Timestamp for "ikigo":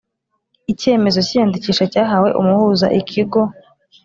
2.99-3.41